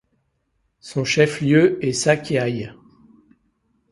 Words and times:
Son 0.79 1.03
chef-lieu 1.05 1.77
est 1.85 1.93
Šakiai. 1.93 2.71